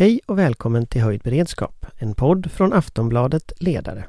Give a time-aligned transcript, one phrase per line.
[0.00, 4.04] Hej och välkommen till Höjd beredskap, en podd från Aftonbladet Ledare.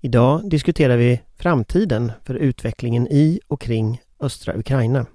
[0.00, 5.06] Idag diskuterar vi framtiden för utvecklingen i och kring östra Ukraina.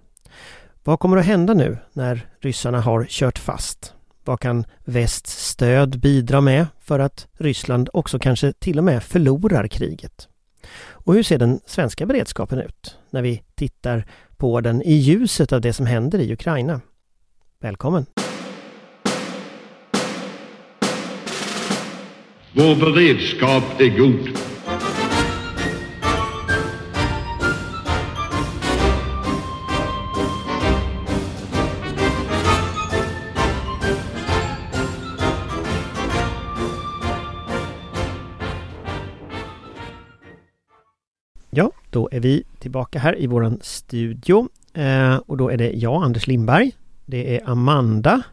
[0.84, 3.94] Vad kommer att hända nu när ryssarna har kört fast?
[4.24, 9.68] Vad kan västs stöd bidra med för att Ryssland också kanske till och med förlorar
[9.68, 10.28] kriget?
[10.90, 14.06] Och hur ser den svenska beredskapen ut när vi tittar
[14.38, 16.82] på den i ljuset av det som händer i Ukraina?
[17.60, 18.06] Välkommen!
[22.54, 24.38] Vår beredskap är god.
[41.50, 46.04] Ja, då är vi tillbaka här i våran studio eh, och då är det jag,
[46.04, 46.72] Anders Lindberg.
[47.06, 48.24] Det är Amanda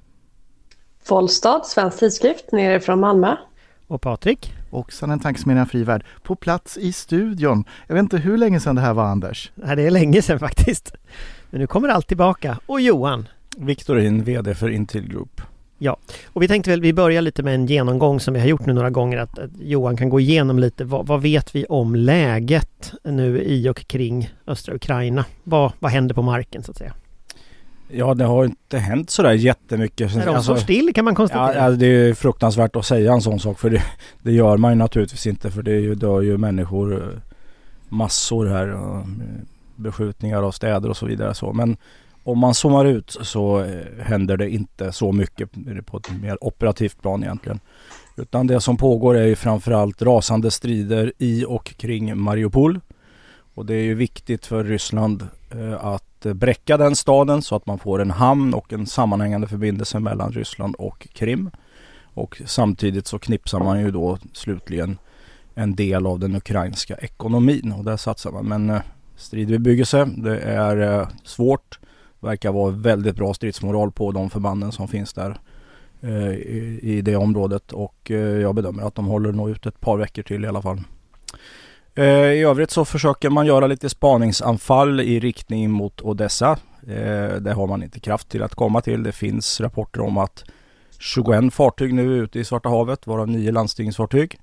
[1.02, 3.36] Follstad, Svensk Tidskrift, nere från Malmö.
[3.88, 4.54] Och Patrik.
[4.70, 7.64] Och sen en tankesmedjan Frivärd på plats i studion.
[7.86, 9.52] Jag vet inte hur länge sedan det här var Anders.
[9.54, 10.94] Nej, det är länge sedan faktiskt.
[11.50, 12.58] Men nu kommer allt tillbaka.
[12.66, 13.28] Och Johan.
[13.56, 15.40] Viktorin, VD för Intil Group.
[16.26, 18.72] Och vi tänkte väl vi börjar lite med en genomgång som vi har gjort nu
[18.72, 22.92] några gånger att, att Johan kan gå igenom lite vad, vad vet vi om läget
[23.04, 25.24] nu i och kring östra Ukraina?
[25.44, 26.94] Vad, vad händer på marken så att säga?
[27.90, 30.14] Ja, det har inte hänt sådär jättemycket.
[30.16, 31.64] När de Alltså, står still kan man konstatera.
[31.64, 33.82] ja, det är fruktansvärt att säga en sån sak för det,
[34.22, 37.18] det gör man ju naturligtvis inte för det är ju, dör ju människor eh,
[37.88, 38.68] massor här.
[38.74, 39.04] och, eh,
[39.76, 41.34] Beskjutningar av städer och så vidare.
[41.34, 41.52] Så.
[41.52, 41.76] Men
[42.24, 45.50] om man zoomar ut så eh, händer det inte så mycket
[45.86, 47.60] på ett mer operativt plan egentligen.
[48.16, 52.80] Utan det som pågår är ju framförallt rasande strider i och kring Mariupol.
[53.54, 55.84] Och det är ju viktigt för Ryssland eh,
[56.26, 60.32] att bräcka den staden så att man får en hamn och en sammanhängande förbindelse mellan
[60.32, 61.50] Ryssland och Krim.
[62.14, 64.98] Och samtidigt så knipsar man ju då slutligen
[65.54, 68.48] en del av den ukrainska ekonomin och där satsar man.
[68.48, 68.80] Men eh,
[69.16, 71.78] strid vid byggelse, det är eh, svårt.
[72.20, 75.38] Verkar vara väldigt bra stridsmoral på de förbanden som finns där
[76.00, 78.10] eh, i, det området och
[78.42, 80.80] jag bedömer att de håller nog ut ett par veckor till i alla fall.
[81.98, 86.50] Eh, I övrigt så försöker man göra lite spaningsanfall i riktning mot Odessa.
[86.82, 89.02] Eh, Det har man inte kraft till att komma till.
[89.02, 90.44] Det finns rapporter om att
[90.98, 94.38] 21 fartyg nu är ute i Svarta havet, varav 9 landstigningsfartyg.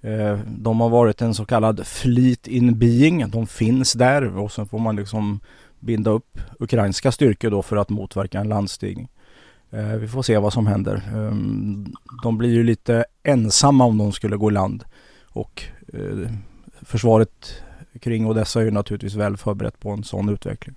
[0.00, 3.30] Eh, de har varit en så kallad fleet in being.
[3.30, 5.40] De finns där och sen får man liksom
[5.80, 9.08] binda upp ukrainska styrkor då för att motverka en landstigning.
[10.00, 11.02] Vi får se vad som händer.
[11.14, 11.92] Ehm,
[12.22, 14.84] de blir ju lite ensamma om de skulle gå i land
[15.24, 15.62] och
[16.86, 17.62] försvaret
[18.00, 20.76] kring Odessa är ju naturligtvis väl förberett på en sån utveckling.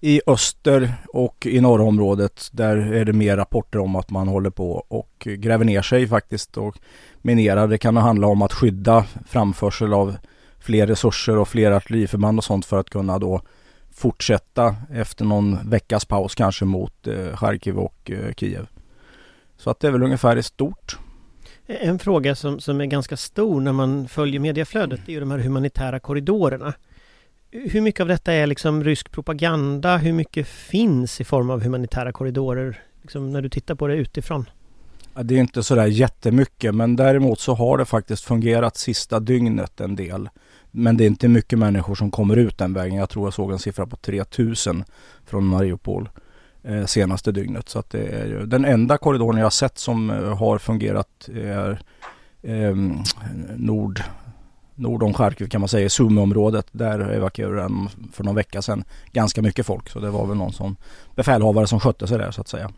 [0.00, 4.50] I öster och i norra området där är det mer rapporter om att man håller
[4.50, 6.78] på och gräver ner sig faktiskt och
[7.22, 7.68] minerar.
[7.68, 10.16] Det kan handla om att skydda framförsel av
[10.58, 13.42] fler resurser och fler artilleriförband och sånt för att kunna då
[13.90, 18.66] fortsätta efter någon veckas paus kanske mot eh, Charkiv och eh, Kiev.
[19.56, 20.98] Så att det är väl ungefär i stort.
[21.66, 25.30] En fråga som, som är ganska stor när man följer mediaflödet det är ju de
[25.30, 26.74] här humanitära korridorerna.
[27.50, 29.96] Hur mycket av detta är liksom rysk propaganda?
[29.96, 32.80] Hur mycket finns i form av humanitära korridorer?
[33.02, 34.50] Liksom när du tittar på det utifrån.
[35.14, 39.80] Ja, Det är inte sådär jättemycket men däremot så har det faktiskt fungerat sista dygnet
[39.80, 40.28] en del.
[40.70, 42.98] Men det är inte mycket människor som kommer ut den vägen.
[42.98, 44.84] Jag tror jag såg en siffra på 3000
[45.24, 46.08] från Mariupol
[46.86, 47.68] senaste dygnet.
[47.68, 51.28] Så att det är ju den enda korridoren jag har sett som eh, har fungerat
[51.34, 51.80] är
[52.42, 52.76] eh,
[53.56, 54.02] nord,
[54.74, 56.66] nord om Charkiv kan man säga, Sumy-området.
[56.72, 59.88] Där evakuerade de för någon vecka sedan ganska mycket folk.
[59.88, 60.76] Så det var väl någon som
[61.14, 62.70] befälhavare som skötte sig där så att säga.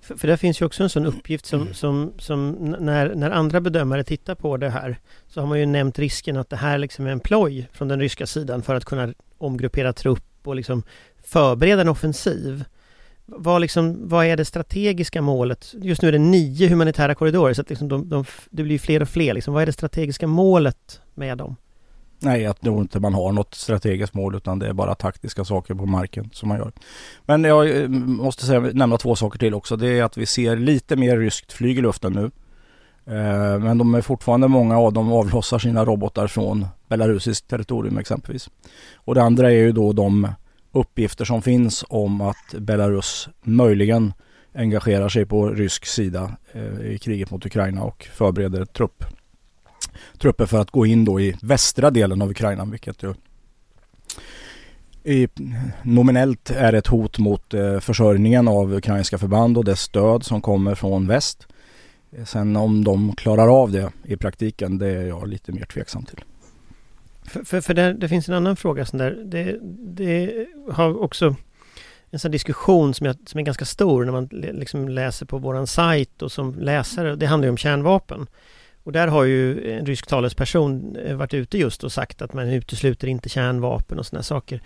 [0.00, 3.30] För, för det finns ju också en sån uppgift som, som, som n- när, när
[3.30, 4.98] andra bedömare tittar på det här
[5.28, 8.00] så har man ju nämnt risken att det här liksom är en ploj från den
[8.00, 10.82] ryska sidan för att kunna omgruppera trupp och liksom
[11.24, 12.64] förbereda en offensiv.
[13.30, 15.74] Vad, liksom, vad är det strategiska målet?
[15.82, 19.02] Just nu är det nio humanitära korridorer så att liksom de, de, det blir fler
[19.02, 19.34] och fler.
[19.34, 19.54] Liksom.
[19.54, 21.56] Vad är det strategiska målet med dem?
[22.20, 25.74] Nej, jag tror inte man har något strategiskt mål utan det är bara taktiska saker
[25.74, 26.72] på marken som man gör.
[27.26, 29.76] Men jag eh, måste säga, nämna två saker till också.
[29.76, 32.30] Det är att vi ser lite mer ryskt flyg i luften nu.
[33.14, 38.50] Eh, men de är fortfarande många av dem avlossar sina robotar från belarusiskt territorium exempelvis.
[38.94, 40.28] Och det andra är ju då de
[40.72, 44.12] uppgifter som finns om att Belarus möjligen
[44.54, 49.04] engagerar sig på rysk sida eh, i kriget mot Ukraina och förbereder trupp
[50.18, 53.14] trupper för att gå in då i västra delen av Ukraina vilket ju
[55.04, 55.28] i,
[55.82, 60.74] nominellt är ett hot mot eh, försörjningen av ukrainska förband och det stöd som kommer
[60.74, 61.46] från väst.
[62.24, 66.24] Sen om de klarar av det i praktiken, det är jag lite mer tveksam till.
[67.28, 69.10] För, för, för det, det, finns en annan fråga sån där.
[69.24, 69.58] Det,
[69.96, 71.36] det har också
[72.10, 75.66] en sån diskussion som, jag, som är ganska stor när man liksom läser på våran
[75.66, 77.16] sajt och som läsare.
[77.16, 78.26] Det handlar ju om kärnvapen.
[78.82, 82.48] Och där har ju en rysk talesperson eh, varit ute just och sagt att man
[82.48, 84.62] utesluter inte kärnvapen och sådana saker.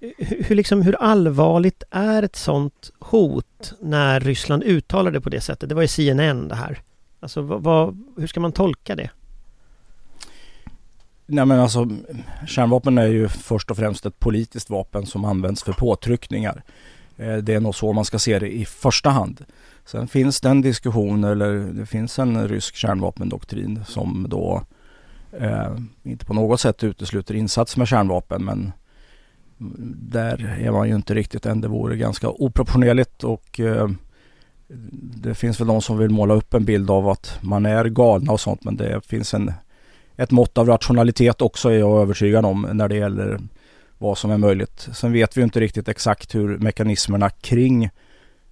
[0.00, 5.40] Eh, hur, liksom, hur allvarligt är ett sådant hot när Ryssland uttalar det på det
[5.40, 5.68] sättet?
[5.68, 6.78] Det var ju CNN det här.
[7.20, 9.10] Alltså vad, vad, hur ska man tolka det?
[11.26, 11.88] Nej men alltså
[12.46, 16.62] kärnvapen är ju först och främst ett politiskt vapen som används för påtryckningar.
[17.16, 19.44] Eh, det är nog så man ska se det i första hand.
[19.84, 24.62] Sen finns det en diskussion eller det finns en rysk kärnvapendoktrin som då
[25.32, 28.72] eh, inte på något sätt utesluter insats med kärnvapen men
[30.12, 31.60] där är man ju inte riktigt än.
[31.60, 33.88] Det vore ganska oproportionerligt och eh,
[35.22, 38.32] det finns väl de som vill måla upp en bild av att man är galna
[38.32, 39.52] och sånt men det finns en,
[40.16, 43.40] ett mått av rationalitet också är jag övertygad om när det gäller
[43.98, 44.88] vad som är möjligt.
[44.92, 47.84] Sen vet vi inte riktigt exakt hur mekanismerna kring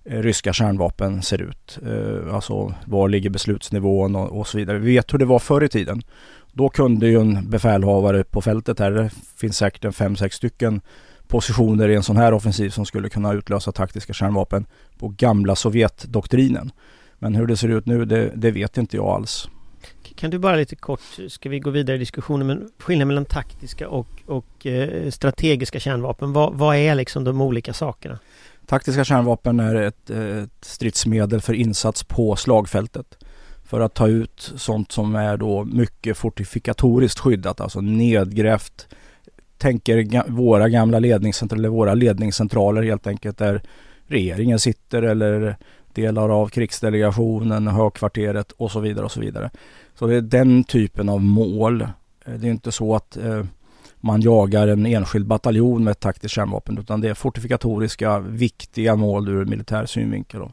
[0.04, 1.78] eh, ryska kärnvapen ser ut.
[1.86, 4.78] Eh, alltså var ligger beslutsnivån och, och, så vidare.
[4.78, 6.02] Vi vet hur det var förr i tiden.
[6.52, 10.80] Då kunde ju en befälhavare på fältet här, det finns säkert en fem, sex stycken
[11.28, 14.66] positioner i en sån här offensiv som skulle kunna utlösa taktiska kärnvapen
[14.98, 16.72] på gamla Sovjetdoktrinen.
[17.18, 19.48] Men hur det ser ut nu, det, det vet inte jag alls.
[20.20, 23.88] Kan du bara lite kort, ska vi gå vidare i diskussionen, men skillnaden mellan taktiska
[23.88, 28.18] och, och eh, strategiska kärnvapen, vad, vad, är liksom de olika sakerna?
[28.66, 33.18] Taktiska kärnvapen är ett, ett stridsmedel för insats på slagfältet
[33.64, 38.88] för att ta ut sånt som är då mycket fortifikatoriskt skyddat, alltså nedgrävt.
[39.58, 43.62] Tänker våra gamla ledningscentraler, våra ledningscentraler helt enkelt där
[44.06, 45.56] regeringen sitter eller
[45.94, 49.50] delar av krigsdelegationen, högkvarteret och så vidare och så vidare.
[49.94, 51.80] Så det är den typen av mål.
[51.80, 51.88] Eh,
[52.24, 53.44] det är inte så att eh,
[54.00, 59.28] man jagar en enskild bataljon med ett taktiskt kärnvapen utan det är fortifikatoriska viktiga mål
[59.28, 60.40] ur militär synvinkel.
[60.40, 60.50] Då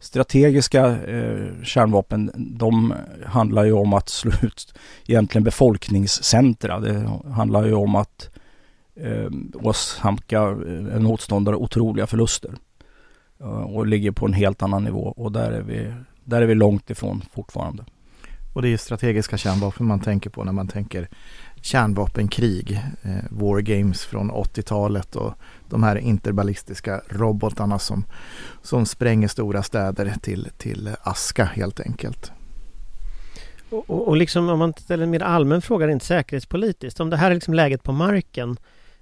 [0.00, 2.94] strategiska eh, kärnvapen de
[3.26, 4.74] handlar ju om att slå ut
[5.06, 6.80] egentligen befolkningscentra.
[6.80, 8.30] Det handlar ju om att
[8.96, 12.54] eh, åsamka eh, en motståndare otroliga förluster.
[13.40, 15.92] Uh, och ligger på en helt annan nivå och där är vi,
[16.24, 17.84] där är vi långt ifrån fortfarande.
[18.52, 21.08] Och det är strategiska kärnvapen man tänker på när man tänker
[21.62, 25.34] kärnvapenkrig, eh, War Games från 80-talet och
[25.68, 28.04] de här interballistiska robotarna som,
[28.62, 32.32] som spränger stora städer till, till aska helt enkelt.
[33.70, 37.30] Och, och liksom om man ställer en mer allmän fråga rent säkerhetspolitiskt, om det här
[37.30, 38.56] är liksom läget på marken,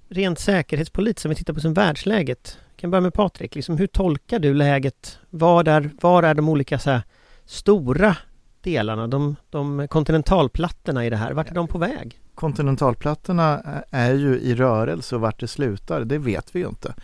[0.08, 3.86] rent säkerhetspolitiskt, om vi tittar på som världsläget, Vi kan börja med Patrik, liksom, hur
[3.86, 5.18] tolkar du läget?
[5.30, 7.02] Var är, var är de olika så här,
[7.44, 8.16] stora
[8.60, 12.20] delarna, de, de kontinentalplattorna i det här, vart är de på väg?
[12.38, 16.94] kontinentalplattorna är ju i rörelse och vart det slutar, det vet vi ju inte.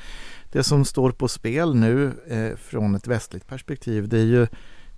[0.53, 4.47] Det som står på spel nu eh, från ett västligt perspektiv det är ju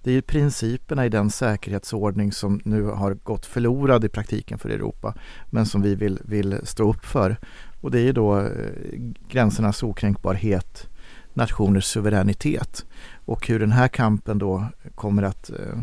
[0.03, 4.69] det är ju principerna i den säkerhetsordning som nu har gått förlorad i praktiken för
[4.69, 5.15] Europa
[5.51, 7.37] men som vi vill, vill stå upp för.
[7.87, 10.89] Och det är ju då eh, gränsernas okränkbarhet,
[11.35, 12.87] nationers suveränitet
[13.25, 15.79] och hur den här kampen då kommer att eh,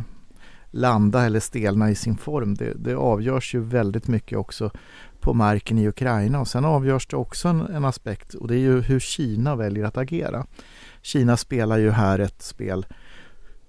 [0.71, 2.55] landa eller stelna i sin form.
[2.55, 4.71] Det, det avgörs ju väldigt mycket också
[5.19, 8.59] på marken i Ukraina och sen avgörs det också en, en, aspekt och det är
[8.59, 10.45] ju hur Kina väljer att agera.
[11.01, 12.85] Kina spelar ju här ett spel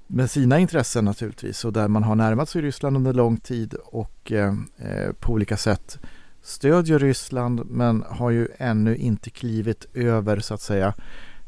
[0.06, 4.32] med sina intressen naturligtvis och där man har närmat sig Ryssland under lång tid och
[4.32, 5.98] eh, eh på olika sätt
[6.44, 10.94] stödjer Ryssland men har ju ännu inte klivit över så att säga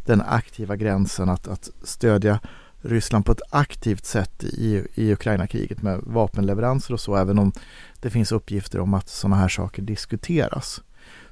[0.07, 2.41] den aktiva gränsen att, att stödja
[2.81, 7.53] Ryssland på ett aktivt sätt i, i Ukraina-kriget med vapenleveranser och så, även om
[8.01, 10.83] det finns uppgifter om att sådana här saker diskuteras.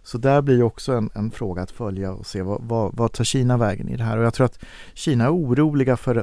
[0.03, 3.25] Så där blir också en, en fråga att följa och se vad, vad, vad, tar
[3.25, 4.19] Kina vägen i det här?
[4.19, 6.17] Och jag tror att Kina är oroliga för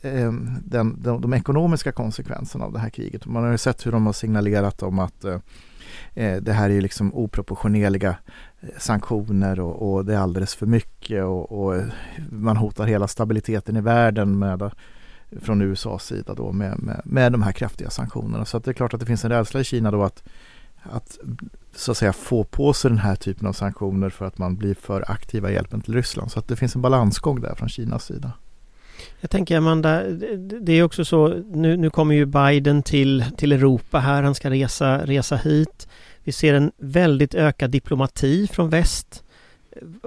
[0.00, 0.32] eh,
[0.64, 3.26] den, de, de, ekonomiska konsekvenserna av det här kriget.
[3.26, 5.38] Man har ju sett hur de har signalerat om att eh,
[6.14, 8.16] Eh, det här är ju liksom oproportionerliga
[8.60, 11.84] eh, sanktioner och, och, det är alldeles för mycket och, och, eh,
[12.30, 14.70] man hotar hela stabiliteten i världen med,
[15.40, 18.44] från USAs sida då med, med, med de här kraftiga sanktionerna.
[18.44, 20.22] Så att det är klart att det finns en rädsla i Kina då att,
[20.82, 21.18] att
[21.74, 24.74] så att säga få på sig den här typen av sanktioner för att man blir
[24.74, 26.30] för aktiva i hjälpen till Ryssland.
[26.30, 28.32] Så att det finns en balansgång där från Kinas sida.
[29.20, 30.02] Jag tänker Amanda,
[30.60, 34.50] det är också så, nu, nu kommer ju Biden till, till Europa här, han ska
[34.50, 35.88] resa, resa hit.
[36.24, 39.24] Vi ser en väldigt ökad diplomati från väst.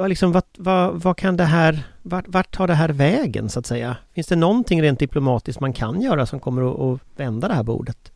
[0.08, 3.66] liksom, vad, vad, vad kan det här, vart, vart tar det här vägen så att
[3.66, 3.98] säga?
[4.14, 7.64] Finns det någonting rent diplomatiskt man kan göra som kommer att, att vända det här
[7.64, 8.12] bordet?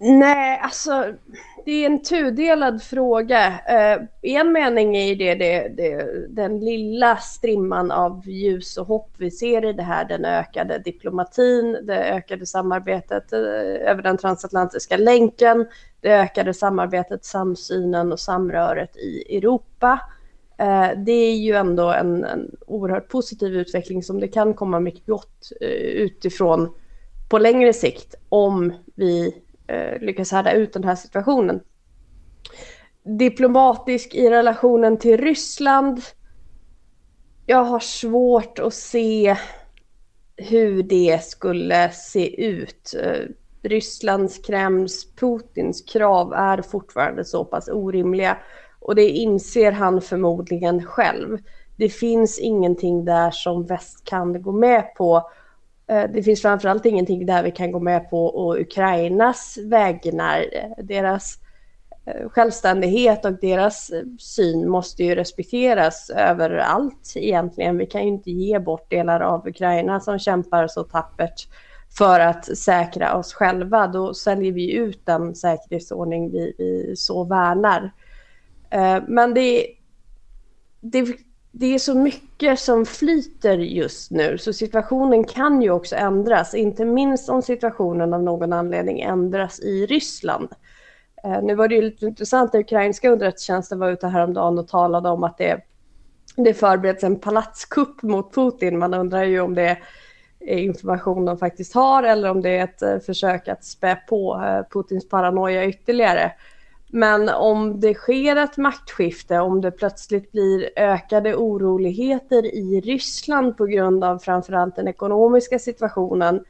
[0.00, 1.14] Nej, alltså
[1.64, 3.48] det är en tudelad fråga.
[3.48, 9.30] Uh, en mening är det, det, det, den lilla strimman av ljus och hopp vi
[9.30, 13.38] ser i det här, den ökade diplomatin, det ökade samarbetet uh,
[13.90, 15.66] över den transatlantiska länken,
[16.00, 20.00] det ökade samarbetet, samsynen och samröret i Europa.
[20.62, 25.06] Uh, det är ju ändå en, en oerhört positiv utveckling som det kan komma mycket
[25.06, 26.74] gott utifrån
[27.28, 29.34] på längre sikt om vi
[29.68, 31.60] eh, lyckas härda ut den här situationen.
[33.02, 36.00] Diplomatisk i relationen till Ryssland.
[37.46, 39.36] Jag har svårt att se
[40.36, 42.94] hur det skulle se ut.
[43.02, 43.26] Eh,
[43.62, 48.38] Rysslands, Kremls, Putins krav är fortfarande så pass orimliga
[48.80, 51.38] och det inser han förmodligen själv.
[51.76, 55.47] Det finns ingenting där som väst kan gå med på Eh,
[55.88, 60.44] Eh, det finns framförallt ingenting där vi kan gå med på och Ukrainas vägnar.
[60.82, 61.38] Deras
[62.06, 67.78] eh, självständighet och deras eh, syn måste ju respekteras överallt egentligen.
[67.78, 71.48] Vi kan ju inte ge bort delar av Ukraina som kämpar så tappert
[71.98, 73.86] för att säkra oss själva.
[73.86, 77.92] Då säljer vi ut den säkerhetsordning vi, vi så värnar.
[79.06, 79.66] Men det,
[80.80, 81.06] det
[81.58, 86.84] det är så mycket som flyter just nu så situationen kan ju också ändras, inte
[86.84, 90.48] minst om situationen av någon anledning ändras i Ryssland.
[91.24, 95.08] Eh, nu var det ju lite intressant, den ukrainska underrättelsetjänsten var ute häromdagen och talade
[95.08, 95.60] om att det,
[96.36, 98.78] det förbereds en palatskupp mot Putin.
[98.78, 99.78] Man undrar ju om det
[100.40, 104.42] är information de faktiskt har eller om det är ett eh, försök att spä på
[104.44, 106.32] eh, Putins paranoia ytterligare.
[106.90, 113.66] Men om det sker ett maktskifte, om det plötsligt blir ökade oroligheter i Ryssland på
[113.66, 116.44] grund av framförallt den ekonomiska situationen,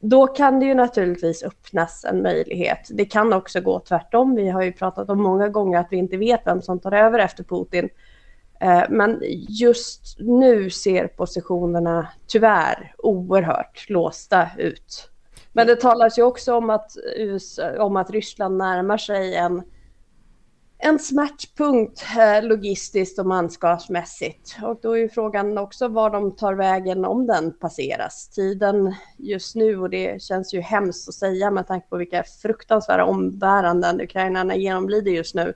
[0.00, 2.88] då kan det ju naturligtvis öppnas en möjlighet.
[2.90, 4.34] Det kan också gå tvärtom.
[4.34, 7.18] Vi har ju pratat om många gånger att vi inte vet vem som tar över
[7.18, 7.88] efter Putin.
[8.60, 15.10] Eh, men just nu ser positionerna tyvärr oerhört låsta ut.
[15.52, 16.90] Men det talas ju också om att,
[17.78, 19.62] om att Ryssland närmar sig en
[20.84, 24.56] en smärtpunkt eh, logistiskt och manskapsmässigt.
[24.62, 28.28] Och då är ju frågan också var de tar vägen om den passeras.
[28.28, 33.04] Tiden just nu, och det känns ju hemskt att säga med tanke på vilka fruktansvärda
[33.04, 35.54] ombäranden ukrainarna genomlider just nu.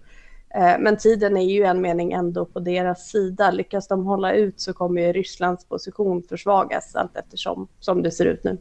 [0.54, 3.50] Eh, men tiden är ju en mening ändå på deras sida.
[3.50, 8.26] Lyckas de hålla ut så kommer ju Rysslands position försvagas allt eftersom som det ser
[8.26, 8.58] ut nu.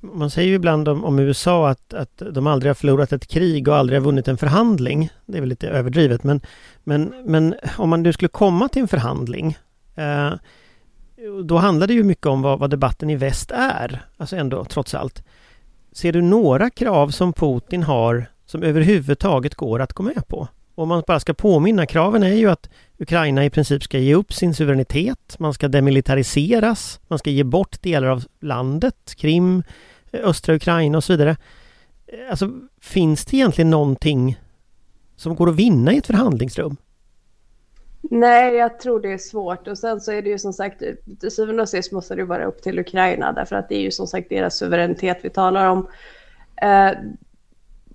[0.00, 3.68] Man säger ju ibland om, om, USA att, att de aldrig har förlorat ett krig
[3.68, 5.10] och aldrig har vunnit en förhandling.
[5.26, 6.40] Det är väl lite överdrivet men,
[6.84, 9.58] men, men om man nu skulle komma till en förhandling
[9.94, 10.32] eh,
[11.44, 14.94] då handlar det ju mycket om vad, vad, debatten i väst är, alltså ändå trots
[14.94, 15.22] allt.
[15.92, 20.48] Ser du några krav som Putin har som överhuvudtaget går att gå med på?
[20.78, 24.32] Om man bara ska påminna, kraven är ju att Ukraina i princip ska ge upp
[24.32, 29.62] sin suveränitet, man ska demilitariseras, man ska ge bort delar av landet, Krim,
[30.12, 31.36] eh, östra Ukraina och så vidare.
[32.06, 34.40] Eh, alltså, finns det egentligen någonting
[35.16, 36.76] som går att vinna i ett förhandlingsrum?
[38.02, 39.68] Nej, jag tror det är svårt.
[39.68, 40.82] Och sen så är det ju som sagt,
[41.20, 43.90] till syvende och sist måste det vara upp till Ukraina, därför att det är ju
[43.90, 45.86] som sagt deras suveränitet vi talar om.
[46.62, 46.90] Eh,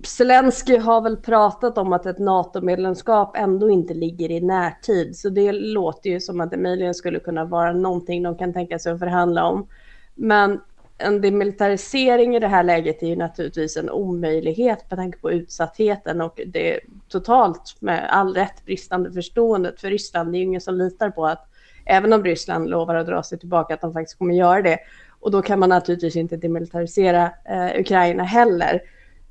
[0.06, 5.52] Zelensky har väl pratat om att ett NATO-medlemskap ändå inte ligger i närtid, så det
[5.52, 9.00] låter ju som att det möjligen skulle kunna vara någonting de kan tänka sig att
[9.00, 9.68] förhandla om.
[10.16, 10.62] Men
[10.98, 16.22] en demilitarisering i det här läget är ju naturligtvis en omöjlighet med tanke på utsattheten
[16.22, 20.32] och det totalt med all rätt bristande förståendet för Ryssland.
[20.32, 21.48] Det är ju ingen som litar på att
[21.86, 24.78] även om Ryssland lovar att dra sig tillbaka att de faktiskt kommer göra det.
[25.20, 28.82] Och då kan man naturligtvis inte demilitarisera eh, Ukraina heller.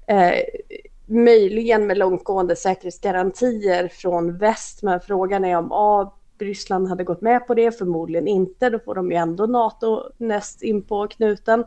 [0.07, 0.43] Eh,
[1.07, 7.47] möjligen med långtgående säkerhetsgarantier från väst, men frågan är om A, Ryssland hade gått med
[7.47, 11.65] på det, förmodligen inte, då får de ju ändå NATO näst in på knuten.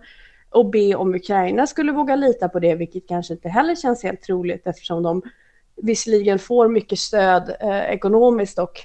[0.50, 4.22] Och B, om Ukraina skulle våga lita på det, vilket kanske inte heller känns helt
[4.22, 5.22] troligt eftersom de
[5.76, 8.82] visserligen får mycket stöd eh, ekonomiskt och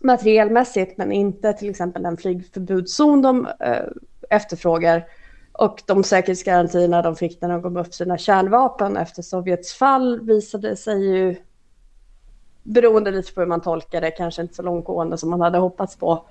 [0.00, 3.86] materielmässigt, men inte till exempel den flygförbudszon de eh,
[4.30, 5.04] efterfrågar
[5.52, 10.76] och de säkerhetsgarantierna de fick när de gav upp sina kärnvapen efter Sovjets fall visade
[10.76, 11.36] sig ju,
[12.62, 15.96] beroende lite på hur man tolkar det, kanske inte så långtgående som man hade hoppats
[15.96, 16.26] på.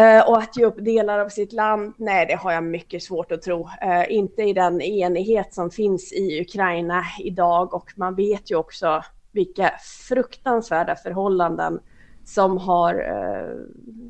[0.00, 3.32] Uh, och att ge upp delar av sitt land, nej det har jag mycket svårt
[3.32, 3.60] att tro.
[3.60, 9.04] Uh, inte i den enighet som finns i Ukraina idag och man vet ju också
[9.32, 9.72] vilka
[10.08, 11.80] fruktansvärda förhållanden
[12.24, 13.56] som, har, eh,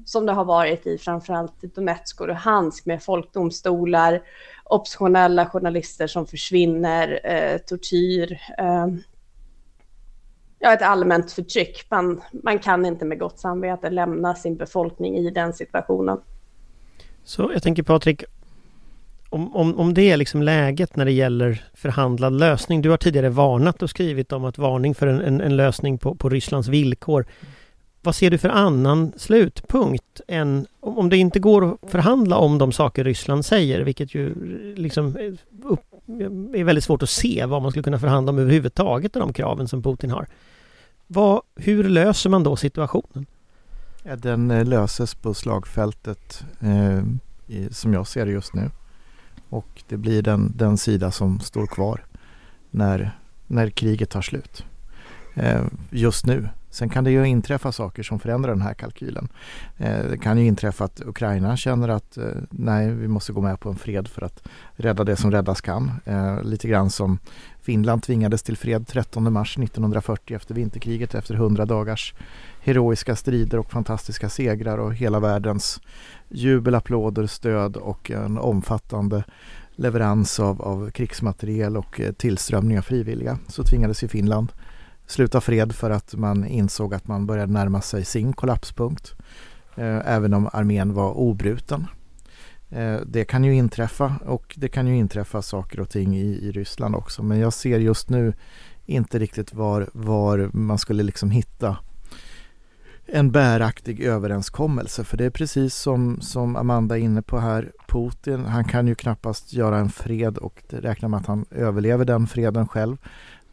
[0.05, 4.23] som det har varit i framförallt Donetsk och Luhansk med folkdomstolar,
[4.65, 8.87] oppositionella journalister som försvinner, eh, tortyr, eh,
[10.59, 11.87] ja, ett allmänt förtryck.
[11.91, 16.19] Man, man kan inte med gott samvete lämna sin befolkning i den situationen.
[17.25, 18.25] Så jag tänker Patrik,
[19.33, 22.83] om, om, om det är liksom läget när det gäller förhandlad lösning.
[22.83, 26.15] Du har tidigare varnat och skrivit om att varning för en, en, en lösning på,
[26.15, 27.27] på Rysslands villkor.
[28.05, 32.73] Vad ser du för annan slutpunkt än om det inte går att förhandla om de
[32.73, 37.63] saker Ryssland säger, vilket ju eh, liksom eh, eh, är väldigt svårt att se vad
[37.63, 40.27] man skulle kunna förhandla om överhuvudtaget av de kraven som Putin har.
[41.07, 43.27] Vad, hur löser man då situationen?
[44.03, 47.03] Ja, den löses på slagfältet eh,
[47.47, 48.71] i, som jag ser det just nu.
[49.49, 52.05] Och det blir den, den sida som står kvar
[52.71, 54.65] när, när kriget tar slut.
[55.35, 55.61] Eh,
[55.91, 56.49] just nu.
[56.71, 59.29] Sen kan det ju inträffa saker som förändrar den här kalkylen.
[59.79, 63.61] Eh, det kan ju inträffa att Ukraina känner att eh, nej, vi måste gå med
[63.61, 65.91] på en fred för att rädda det som räddas kan.
[66.43, 67.19] Lite grann som
[67.61, 72.15] Finland tvingades till fred 13 mars 1940 efter vinterkriget efter 100 dagars
[72.61, 75.81] heroiska strider och fantastiska segrar och hela världens
[76.29, 79.25] jubel, applåder, stöd och en omfattande
[79.77, 84.53] leverans av, av krigsmateriel och tillströmning av frivilliga så tvingades ju Finland
[85.07, 89.15] sluta fred för att man insåg att man började närma sig sin kollapspunkt.
[89.77, 91.87] Eh, även om armén var obruten.
[92.71, 96.53] Eh, det kan ju inträffa och det kan ju inträffa saker och ting i, i
[96.53, 98.33] Ryssland också men jag ser just nu
[98.87, 101.77] inte riktigt var, var man skulle liksom hitta
[103.07, 105.05] en bäraktig överenskommelse.
[105.05, 108.95] För det är precis som, som Amanda är inne på här, Putin, han kan ju
[108.95, 112.97] knappast göra en fred och räkna med att han överlever den freden själv.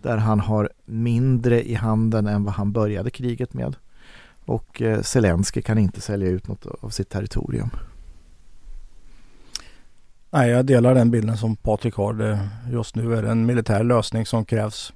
[0.01, 3.75] Där han har mindre i handen än vad han började kriget med.
[4.45, 7.69] Och eh, Zelensky kan inte sälja ut något av sitt territorium.
[10.31, 12.13] Nej, jag delar den bilden som Patrik har.
[12.13, 14.93] Det, just nu är det en militär lösning som krävs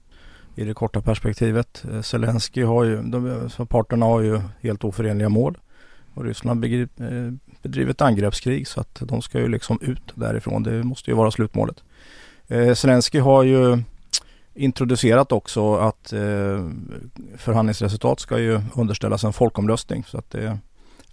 [0.55, 1.85] i det korta perspektivet.
[1.91, 5.57] Eh, Zelensky har ju, de, eh, parterna har ju helt oförenliga mål.
[6.13, 6.59] Och Ryssland
[7.61, 10.63] bedriver ett angreppskrig så att de ska ju liksom ut därifrån.
[10.63, 11.83] Det måste ju vara slutmålet.
[12.47, 13.83] Eh, Zelensky har ju
[14.55, 16.69] introducerat också att eh,
[17.37, 20.03] förhandlingsresultat ska ju underställas en folkomröstning.
[20.07, 20.57] Så att det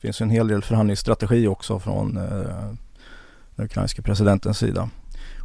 [0.01, 2.75] finns en hel del förhandlingsstrategi också från eh,
[3.57, 4.91] den ukrainska presidentens sida.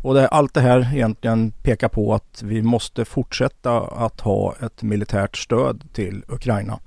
[0.03, 4.83] Och det, allt det här egentligen pekar på att vi måste fortsätta att ha ett
[4.83, 6.79] militärt stöd till Ukraina.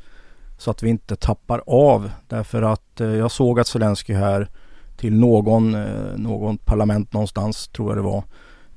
[0.59, 2.11] Så att vi inte tappar av.
[2.29, 4.49] Därför att eh, jag såg att Zelensky här
[4.97, 8.25] till någon, eh, någon parlament någonstans, tror jag det var,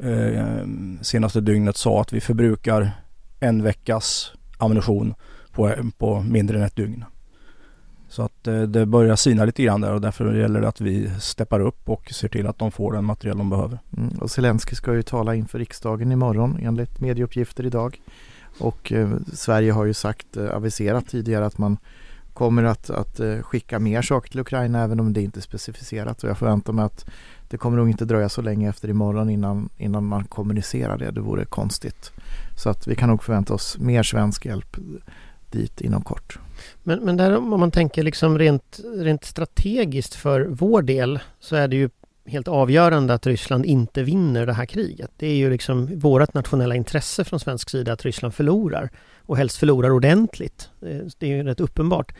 [0.01, 2.91] eh, ehm, senaste dygnet sa att vi förbrukar
[3.39, 5.13] en veckas ammunition
[5.51, 7.05] på, på mindre än ett dygn.
[8.09, 11.09] Så att eh, det börjar sina lite grann där och därför gäller det att vi
[11.19, 13.79] steppar upp och ser till att de får den material de behöver.
[13.97, 18.01] Mm, och Zelensky ska ju tala inför riksdagen imorgon enligt medieuppgifter idag.
[18.59, 21.77] Och eh, Sverige har ju sagt, eh, aviserat tidigare att man
[22.33, 26.23] kommer att, att eh, skicka mer saker till Ukraina även om det inte är specificerat.
[26.23, 27.05] Och jag förväntar mig att
[27.51, 31.11] det kommer nog inte dröja så länge efter imorgon innan, innan man kommunicerar det.
[31.11, 32.11] Det vore konstigt.
[32.57, 34.77] Så att vi kan nog förvänta oss mer svensk hjälp
[35.51, 36.39] dit inom kort.
[36.83, 41.67] Men, men där om man tänker liksom rent, rent strategiskt för vår del så är
[41.67, 41.89] det ju
[42.25, 45.11] helt avgörande att Ryssland inte vinner det här kriget.
[45.17, 49.57] Det är ju liksom vårt nationella intresse från svensk sida att Ryssland förlorar och helst
[49.57, 50.69] förlorar ordentligt.
[50.81, 52.13] Eh, det är ju rätt uppenbart.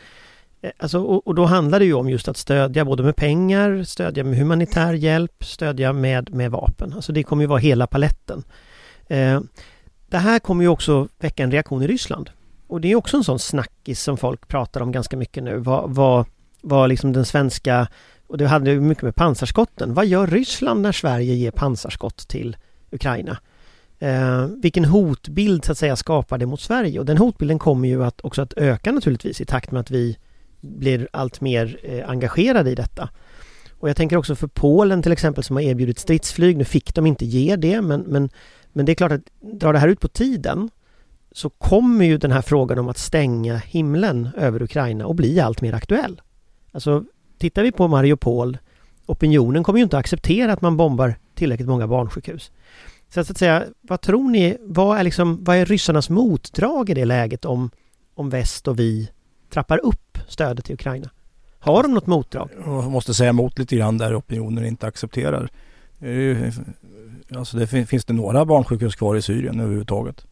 [0.62, 3.82] Eh, alltså, och, och, då handlar det ju om just att stödja både med pengar,
[3.84, 6.92] stödja med humanitär hjälp, stödja med, med vapen.
[6.92, 8.42] Alltså det kommer ju vara hela paletten.
[9.06, 9.40] Eh,
[10.08, 12.30] det här kommer ju också väcka en reaktion i Ryssland.
[12.66, 15.58] Och det är också en sån snackis som folk pratar om ganska mycket nu.
[15.58, 16.26] Vad, vad,
[16.60, 17.88] vad liksom den svenska,
[18.26, 19.94] och det hade ju mycket med pansarskotten.
[19.94, 22.56] Vad gör Ryssland när Sverige ger pansarskott till
[22.90, 23.38] Ukraina?
[23.98, 26.98] Eh, vilken hotbild så att säga skapar det mot Sverige?
[26.98, 30.16] Och den hotbilden kommer ju att också att öka naturligtvis i takt med att vi
[30.62, 33.08] blir allt mer eh, engagerade i detta.
[33.78, 36.56] Och jag tänker också för Polen till exempel som har erbjudit stridsflyg.
[36.56, 38.30] Nu fick de inte ge det men, men,
[38.72, 40.70] men det är klart att drar det här ut på tiden
[41.32, 45.60] så kommer ju den här frågan om att stänga himlen över Ukraina att bli allt
[45.60, 46.20] mer aktuell.
[46.72, 47.04] Alltså
[47.38, 48.58] tittar vi på Mariupol
[49.06, 52.50] opinionen kommer ju inte att acceptera att man bombar tillräckligt många barnsjukhus.
[53.08, 57.04] Så att, säga, vad tror ni, vad är, liksom, vad är ryssarnas motdrag i det
[57.04, 57.70] läget om,
[58.14, 59.10] om väst och vi
[59.50, 61.10] trappar upp stödet till Ukraina?
[61.58, 62.50] Har de något motdrag?
[62.64, 65.48] Jag måste säga emot lite grann där opinionen inte accepterar.
[67.34, 70.26] Alltså det finns det några barnsjukhus kvar i Syrien överhuvudtaget?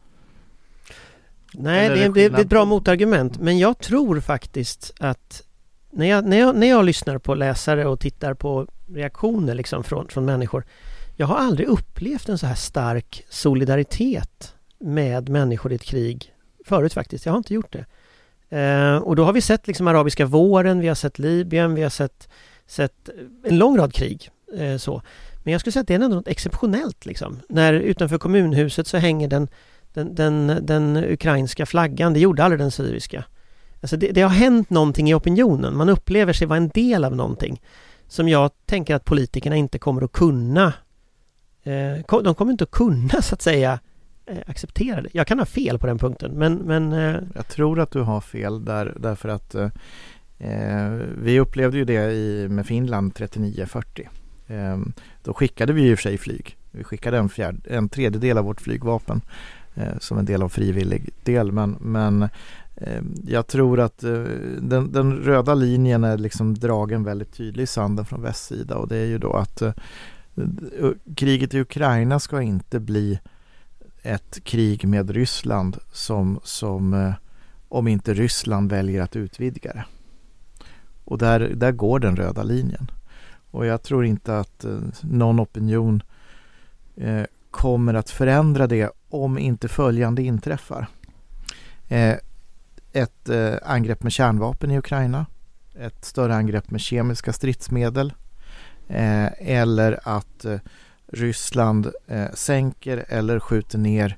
[1.53, 3.39] Nej, det är det det är ett bra motargument.
[3.39, 5.43] Men jag tror faktiskt att
[5.91, 10.07] när jag, när jag, när jag lyssnar på läsare och tittar på reaktioner liksom från,
[10.07, 10.63] från människor.
[11.15, 16.33] Jag har aldrig upplevt en så här stark solidaritet med människor i ett krig
[16.65, 17.25] förut faktiskt.
[17.25, 17.85] Jag har inte gjort det.
[18.51, 21.89] Eh, och då har vi sett liksom arabiska våren, vi har sett Libyen, vi har
[21.89, 22.29] sett,
[22.67, 23.09] sett
[23.43, 24.29] en lång rad krig.
[24.57, 25.01] Eh, så.
[25.43, 27.39] Men jag skulle säga att det är ändå något exceptionellt liksom.
[27.49, 29.47] När utanför kommunhuset så hänger den,
[29.93, 33.23] den, den, den ukrainska flaggan, det gjorde aldrig den syriska.
[33.81, 37.15] Alltså det, det har hänt någonting i opinionen, man upplever sig vara en del av
[37.15, 37.61] någonting
[38.07, 40.73] som jag tänker att politikerna inte kommer att kunna
[41.63, 43.79] eh, de kommer inte att kunna så att säga
[44.31, 45.09] Eh, acceptera det.
[45.11, 48.21] Jag kan ha fel på den punkten men, men eh, Jag tror att du har
[48.21, 49.69] fel där därför att eh,
[50.39, 54.07] eh vi upplevde ju det i, med Finland 39-40.
[54.47, 54.77] Eh,
[55.23, 56.57] då skickade vi ju i och för sig flyg.
[56.71, 59.21] Vi skickade en, fjärd, en tredjedel av vårt flygvapen
[59.75, 61.51] eh, som en del av frivillig del.
[61.51, 62.21] Men, men
[62.75, 64.23] eh, jag tror att eh,
[64.61, 68.97] den, den röda linjen är liksom dragen väldigt tydlig i sanden från västsida och det
[68.97, 69.73] är ju då att eh,
[71.15, 73.19] kriget i Ukraina ska inte bli
[74.03, 77.13] ett krig med Ryssland som, som eh,
[77.69, 79.85] om inte Ryssland väljer att utvidga det.
[81.05, 82.91] Och där, där går den röda linjen.
[83.51, 86.03] Och jag tror inte att eh, någon opinion
[86.95, 90.87] eh, kommer att förändra det om inte följande inträffar.
[92.93, 93.29] Ett
[93.63, 95.25] angrepp med kärnvapen i Ukraina,
[95.75, 98.13] ett större angrepp med kemiska stridsmedel
[98.87, 100.45] eller att
[101.11, 104.17] Ryssland eh, sänker eller skjuter ner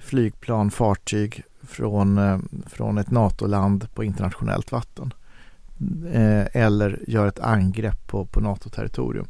[0.00, 5.14] flygplan, fartyg från, eh, från ett NATO-land på internationellt vatten.
[6.12, 9.26] Eh, eller gör ett angrepp på, på NATO-territorium.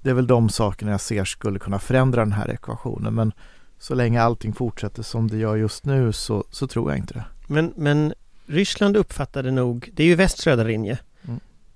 [0.00, 3.14] Det är väl de sakerna jag ser skulle kunna förändra den här ekvationen.
[3.14, 3.32] Men
[3.78, 7.24] så länge allting fortsätter som det gör just nu så, så tror jag inte det.
[7.46, 8.14] Men, men
[8.46, 10.98] Ryssland uppfattade nog, det är ju västs röda linje.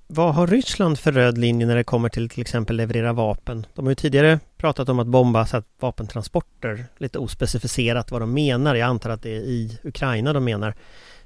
[0.09, 3.67] Vad har Ryssland för röd linje när det kommer till till exempel leverera vapen?
[3.75, 8.35] De har ju tidigare pratat om att bomba så att vapentransporter, lite ospecificerat vad de
[8.35, 8.75] menar.
[8.75, 10.75] Jag antar att det är i Ukraina de menar.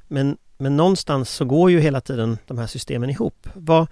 [0.08, 3.48] Men, men någonstans så går ju hela tiden de här systemen ihop.
[3.54, 3.86] Vad,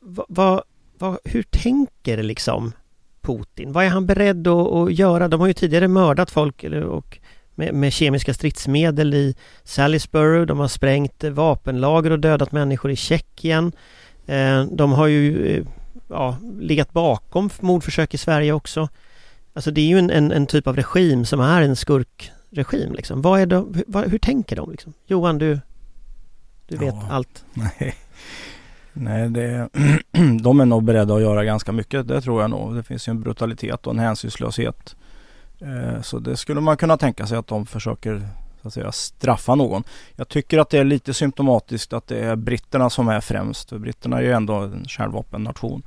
[0.00, 0.62] vad, vad,
[0.98, 2.72] vad, hur tänker liksom
[3.20, 3.72] Putin?
[3.72, 5.28] Vad är han beredd att, att göra?
[5.28, 7.18] De har ju tidigare mördat folk och
[7.54, 10.44] med, med kemiska stridsmedel i Salisbury.
[10.44, 13.72] De har sprängt vapenlager och dödat människor i Tjeckien.
[14.26, 15.66] Eh, de har ju eh,
[16.08, 18.88] ja, legat bakom mordförsök i Sverige också.
[19.54, 23.22] Alltså det är ju en, en, en typ av regim som är en skurkregim liksom.
[23.22, 24.92] Vad är de, hur, vad, hur tänker de liksom?
[25.06, 25.60] Johan, du,
[26.68, 27.08] du vet Ja.
[27.10, 27.44] allt.
[27.54, 27.94] Nej,
[28.92, 29.68] Nej det,
[30.42, 32.08] de är nog beredda att göra ganska mycket.
[32.08, 32.74] Det tror jag nog.
[32.74, 34.96] Det finns ju en brutalitet och en hänsynslöshet.
[35.60, 38.28] Eh, Så det skulle man kunna tänka sig att de försöker
[38.64, 39.84] så att säga, straffa någon.
[40.16, 43.68] Jag tycker att det är lite symptomatiskt att det är britterna som är främst.
[43.68, 45.82] För britterna är ju ändå en kärnvapennation.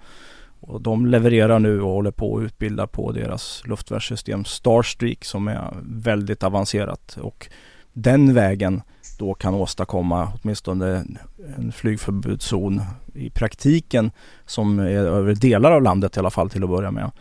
[0.59, 5.73] Och de levererar nu och håller på att utbilda på deras luftvärnssystem Starstreak som är
[5.83, 7.17] väldigt avancerat.
[7.21, 7.47] Och
[7.93, 8.81] den vägen
[9.19, 11.17] då kan åstadkomma åtminstone en-
[11.57, 12.81] en flygförbudszon
[13.13, 14.11] i praktiken
[14.45, 17.11] som är över delar av landet i alla fall till att börja med.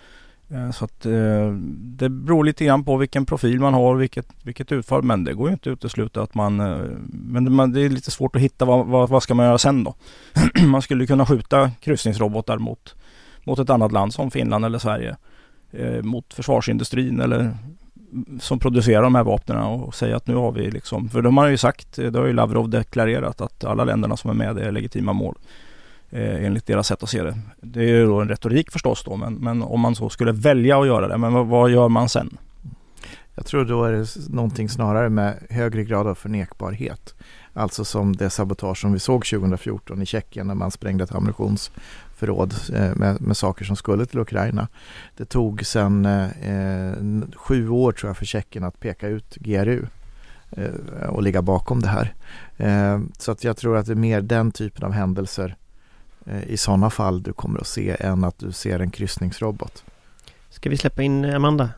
[0.51, 4.73] Eh, så att eh, det beror lite grann på vilken profil man har vilket, vilket
[4.73, 5.03] utfall.
[5.03, 6.61] Men det går ju inte att utesluta att man...
[6.61, 6.79] Eh,
[7.13, 9.95] men det- är lite svårt att hitta vad, vad, vad ska man göra sen då?
[10.67, 12.95] man skulle kunna skjuta kryssningsrobotar mot,
[13.45, 15.17] mot ett annat land som Finland eller Sverige.
[16.03, 17.57] Mot försvarsindustrin eller
[18.41, 21.47] som producerar de här vapnen och säga att nu har vi liksom, för de har
[21.47, 25.13] ju sagt, det har ju Lavrov deklarerat att alla länderna som är med är legitima
[25.13, 25.35] mål.
[26.11, 27.39] Eh, enligt deras sätt att se det.
[27.61, 30.81] Det är ju då en retorik förstås då, men, men om man så skulle välja
[30.81, 32.39] att göra det, men vad, vad gör man sen?
[33.35, 37.15] Jag tror då är det någonting snarare med högre grad av förnekbarhet.
[37.53, 42.55] Alltså som det sabotage som vi såg 2014 i Tjeckien när man sprängde ett ammunitionsförråd
[42.75, 44.69] eh, med, med saker som skulle till Ukraina.
[45.17, 46.93] Det tog sedan eh,
[47.37, 49.87] sju år tror jag för Tjeckien att peka ut GRU
[50.51, 52.15] eh, och ligga bakom det här.
[52.57, 55.57] Eh, så att jag tror att det är mer den typen av händelser
[56.47, 59.85] i sådana fall du kommer att se än att du ser en kryssningsrobot.
[60.51, 61.71] Ska vi släppa in Amanda?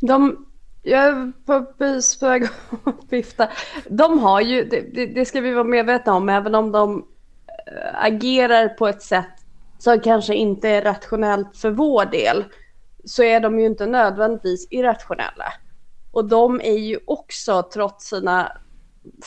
[0.00, 0.46] De,
[0.82, 2.44] jag är på precis på väg
[2.84, 3.48] att vifta.
[3.90, 7.04] De har ju, det, det, det ska vi vara medvetna om, även om de
[7.46, 9.44] eh, agerar på ett sätt
[9.78, 12.44] som kanske inte är rationellt för vår del,
[13.04, 15.52] så är de ju inte nödvändigtvis irrationella.
[16.10, 18.52] Och de är ju också, trots sina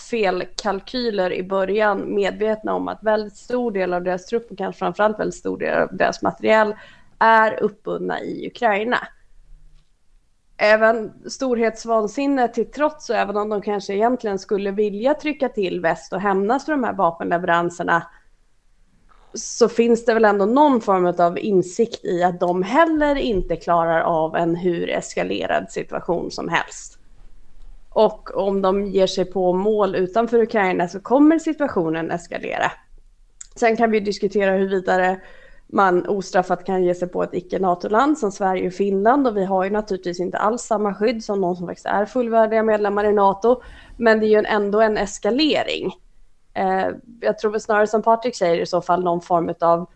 [0.10, 5.20] felkalkyler i början, medvetna om att väldigt stor del av deras trupp och kanske framförallt
[5.20, 6.76] väldigt stor del av deras materiell
[7.20, 8.98] är uppbundna i Ukraina.
[10.58, 16.14] även storhetsvansinne till trots och även om de kanske egentligen skulle vilja trycka till väst
[16.14, 18.08] och hämnas för de här vapenleveranserna
[19.34, 24.02] så finns det väl ändå någon form av insikt i att de heller inte klarar
[24.02, 26.99] av en hur eskalerad situation som helst.
[28.00, 32.72] Och om de ger sig på mål utanför Ukraina så kommer situationen eskalera.
[33.56, 35.22] Sen kan vi diskutera hur vidare
[35.68, 39.64] man ostraffat kan ge sig på ett icke-NATO-land som Sverige och Finland och vi har
[39.64, 43.62] ju naturligtvis inte alls samma skydd som de som faktiskt är fullvärdiga medlemmar i NATO.
[43.98, 45.92] Men det är ju ändå en eskalering.
[46.54, 46.88] Eh,
[47.22, 49.90] jag tror väl snarare som Patrik säger i så fall någon form av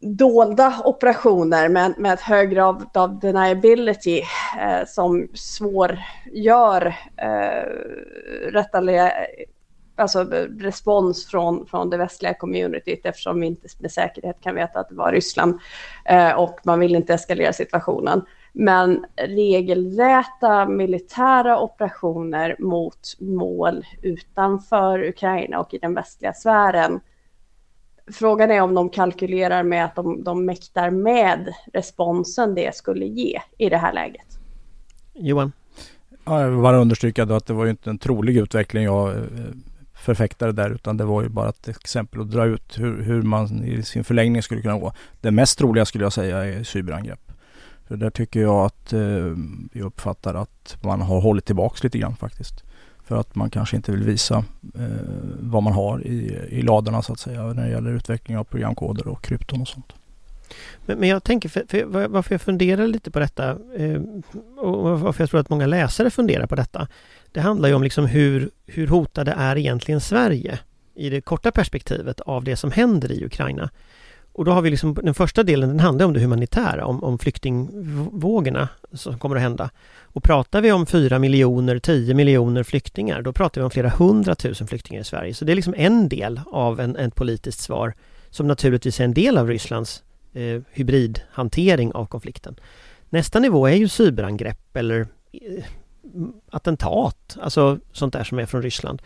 [0.00, 4.22] dolda operationer med, med ett hög grad av deniability
[4.60, 7.70] eh, som svårgör eh,
[8.52, 9.12] rättaliga,
[9.96, 10.24] alltså
[10.60, 14.94] respons från, från det västliga communityt eftersom vi inte med säkerhet kan veta att det
[14.94, 15.58] var Ryssland
[16.04, 18.22] eh, och man vill inte eskalera situationen.
[18.52, 27.00] Men regelräta militära operationer mot mål utanför Ukraina och i den västliga sfären.
[28.12, 33.40] Frågan är om de kalkylerar med att de, de mäktar med responsen det skulle ge
[33.58, 34.38] i det här läget.
[35.14, 35.52] Johan?
[36.24, 39.16] Ja, jag vill bara understryka att det var ju inte en trolig utveckling jag eh,
[39.94, 43.64] förfäktade där utan det var ju bara ett exempel att dra ut hur, hur man
[43.64, 44.92] i sin förlängning skulle kunna gå.
[45.20, 47.32] Det mest troliga skulle jag säga är cyberangrepp.
[47.88, 49.00] För där tycker jag att eh,
[49.72, 52.64] vi uppfattar att man har hållit tillbaks lite grann faktiskt.
[53.10, 54.44] För att man kanske inte vill visa
[54.74, 54.84] eh,
[55.40, 59.08] vad man har i, i ladorna så att säga när det gäller utveckling av programkoder
[59.08, 59.92] och krypton och sånt.
[60.86, 64.02] Men, men jag tänker, för, för, varför jag funderar lite på detta eh,
[64.58, 66.88] och varför jag tror att många läsare funderar på detta.
[67.32, 70.58] Det handlar ju om liksom hur, hur hotade är egentligen Sverige
[70.94, 73.70] i det korta perspektivet av det som händer i Ukraina.
[74.40, 77.18] Och då har vi liksom den första delen, den handlar om det humanitära, om, om
[77.18, 79.70] flyktingvågorna som kommer att hända.
[80.02, 84.66] Och pratar vi om 4 miljoner, 10 miljoner flyktingar, då pratar vi om flera hundratusen
[84.66, 85.34] flyktingar i Sverige.
[85.34, 87.94] Så det är liksom en del av en, ett politiskt svar
[88.30, 92.56] som naturligtvis är en del av Rysslands eh, hybridhantering av konflikten.
[93.08, 95.00] Nästa nivå är ju cyberangrepp eller
[95.32, 95.64] eh,
[96.50, 99.02] attentat, alltså sånt där som är från Ryssland.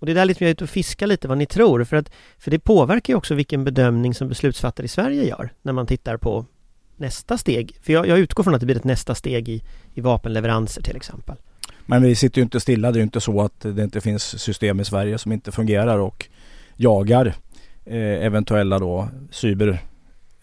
[0.00, 1.96] Och det är där liksom jag är ute och fiskar lite vad ni tror, för
[1.96, 5.86] att för det påverkar ju också vilken bedömning som beslutsfattare i Sverige gör när man
[5.86, 6.46] tittar på
[6.96, 7.76] nästa steg.
[7.82, 9.62] För jag, jag utgår från att det blir ett nästa steg i,
[9.94, 11.36] i vapenleveranser till exempel.
[11.86, 12.92] Men vi sitter ju inte stilla.
[12.92, 15.98] Det är ju inte så att det inte finns system i Sverige som inte fungerar
[15.98, 16.28] och
[16.76, 17.34] jagar
[17.84, 19.82] eh, eventuella då cyber,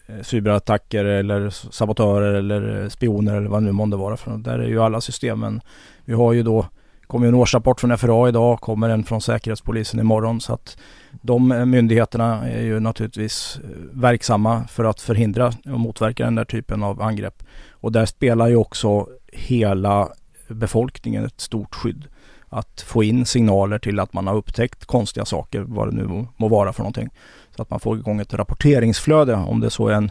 [0.06, 4.16] eh, cyberattacker eller sabotörer eller spioner eller vad nu månde vara.
[4.16, 5.60] För där är ju alla systemen.
[6.04, 6.66] Vi har ju då
[7.08, 10.40] kommer en årsrapport från FRA idag, kommer en från Säkerhetspolisen imorgon.
[10.40, 10.78] Så att
[11.10, 16.44] de eh, myndigheterna är ju naturligtvis eh, verksamma för att förhindra och motverka den där
[16.44, 17.42] typen av angrepp.
[17.70, 20.08] Och där spelar ju också hela
[20.48, 22.04] befolkningen ett stort skydd.
[22.50, 26.48] Att få in signaler till att man har upptäckt konstiga saker, vad det nu må
[26.48, 27.10] vara för någonting.
[27.56, 30.10] Så att man får igång ett rapporteringsflöde om det så är en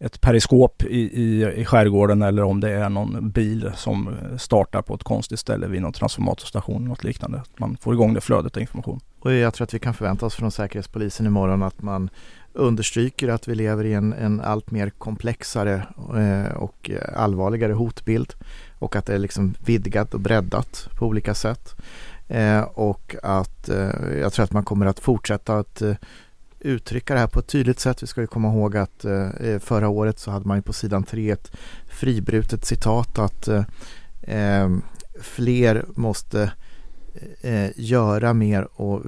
[0.00, 4.94] ett periskop i, i, i skärgården eller om det är någon bil som startar på
[4.94, 7.42] ett konstigt ställe vid någon transformatorstation något liknande.
[7.56, 9.00] Man får igång det flödet av information.
[9.20, 12.10] Och jag tror att vi kan förvänta oss från Säkerhetspolisen imorgon att man
[12.52, 15.86] understryker att vi lever i en, en allt mer komplexare
[16.16, 18.34] eh, och allvarligare hotbild
[18.78, 21.76] och att det är liksom vidgat och breddat på olika sätt.
[22.28, 25.94] Eh, och att eh, jag tror att man kommer att fortsätta att eh,
[26.60, 28.02] uttrycka det här på ett tydligt sätt.
[28.02, 31.02] Vi ska ju komma ihåg att eh, förra året så hade man ju på sidan
[31.02, 31.52] 3 ett
[31.86, 33.64] fribrutet citat att eh,
[34.22, 34.68] eh
[35.20, 36.52] fler måste
[37.42, 39.02] eh, eh, göra mer och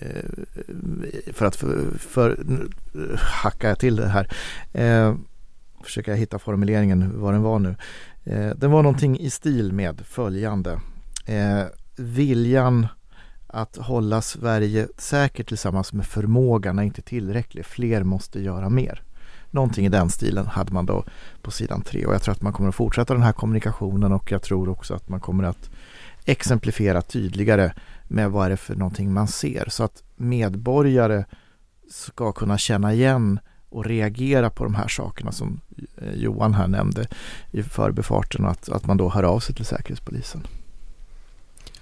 [0.00, 2.38] eh, för att för, för
[3.18, 4.28] hacka till det här
[4.72, 5.14] eh,
[5.84, 7.76] försöka hitta formuleringen vad den var nu.
[8.24, 10.80] Eh, den var någonting i stil med följande.
[11.26, 11.62] Eh,
[11.96, 12.86] viljan
[13.56, 17.66] att hålla Sverige säkert tillsammans med förmågan är inte tillräcklig.
[17.66, 19.02] Fler måste göra mer.
[19.50, 21.04] Någonting i den stilen hade man då
[21.42, 24.32] på sidan tre och jag tror att man kommer att fortsätta den här kommunikationen och
[24.32, 25.70] jag tror också att man kommer att
[26.24, 27.72] exemplifiera tydligare
[28.08, 31.24] med vad är det för någonting man ser så att medborgare
[31.90, 33.38] ska kunna känna igen
[33.68, 35.60] och reagera på de här sakerna som
[35.96, 37.06] eh, Johan här nämnde
[37.50, 40.46] i förbifarten och att, att man då hör av sig till Säkerhetspolisen.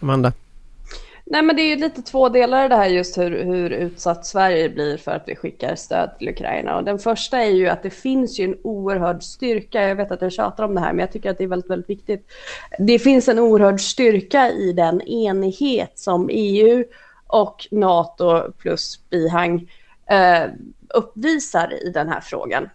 [0.00, 0.32] Amanda?
[1.26, 4.26] Nej men det är ju lite två delar i det här just hur, hur utsatt
[4.26, 6.76] Sverige blir för att vi skickar stöd till Ukraina.
[6.76, 10.22] Och den första är ju att det finns ju en oerhörd styrka, jag vet att
[10.22, 12.26] jag tjatar om det här men jag tycker att det är väldigt, väldigt viktigt.
[12.78, 16.84] Det finns en oerhörd styrka i den enighet som EU
[17.26, 19.70] och NATO plus bihang
[20.06, 20.44] eh,
[20.94, 22.68] uppvisar i den här frågan.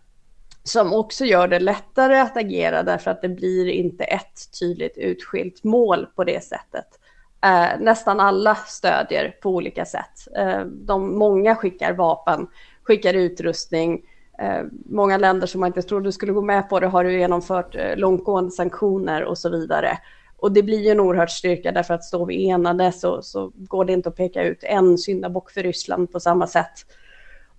[0.64, 5.64] som också gör det lättare att agera därför att det blir inte ett tydligt utskilt
[5.64, 6.99] mål på det sättet.
[7.42, 10.28] Eh, nästan alla stödjer på olika sätt.
[10.38, 12.48] Eh, de, många skickar vapen,
[12.84, 14.02] skickar utrustning.
[14.40, 17.76] Eh, många länder som man inte trodde skulle gå med på det har ju genomfört
[17.76, 19.98] eh, långtgående sanktioner och så vidare.
[20.38, 23.86] Och det blir ju en oerhört styrka därför att står vi enade så, så går
[23.86, 26.86] det inte att peka ut en syndabock för Ryssland på samma sätt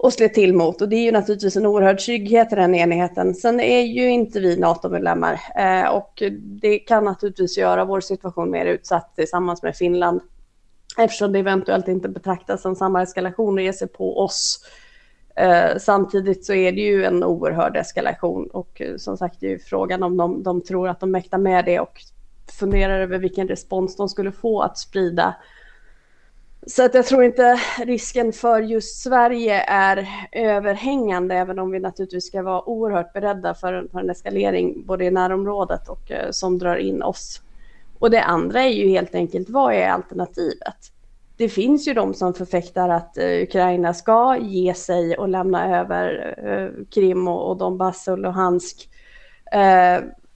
[0.03, 0.81] och slå till mot.
[0.81, 3.35] Och det är ju naturligtvis en oerhörd trygghet i den enigheten.
[3.35, 8.67] Sen är ju inte vi NATO-medlemmar eh, och det kan naturligtvis göra vår situation mer
[8.67, 10.21] utsatt tillsammans med Finland
[10.99, 14.61] eftersom det eventuellt inte betraktas som samma eskalation och ger sig på oss.
[15.37, 19.51] Eh, samtidigt så är det ju en oerhörd eskalation och eh, som sagt det är
[19.51, 22.01] ju frågan om de, de tror att de mäktar med det och
[22.59, 25.35] funderar över vilken respons de skulle få att sprida.
[26.67, 32.27] Så att jag tror inte risken för just Sverige är överhängande, även om vi naturligtvis
[32.27, 36.77] ska vara oerhört beredda för, för en eskalering både i närområdet och eh, som drar
[36.77, 37.43] in oss.
[37.99, 40.77] Och det andra är ju helt enkelt, vad är alternativet?
[41.37, 46.35] Det finns ju de som förfäktar att eh, Ukraina ska ge sig och lämna över
[46.47, 48.89] eh, Krim och, och Donbass och Luhansk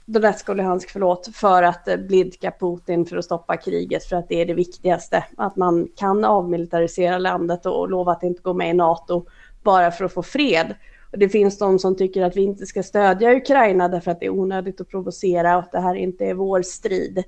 [0.06, 4.28] Donetsk och Luhansk, förlåt, för att eh, blidka Putin för att stoppa kriget, för att
[4.28, 5.24] det är det viktigaste.
[5.36, 9.26] Att man kan avmilitarisera landet och lova att inte gå med i NATO
[9.62, 10.74] bara för att få fred.
[11.12, 14.26] Och det finns de som tycker att vi inte ska stödja Ukraina därför att det
[14.26, 17.24] är onödigt att provocera och att det här inte är vår strid.